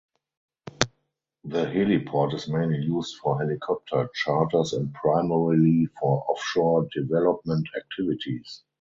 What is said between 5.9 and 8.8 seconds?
for offshore development activities.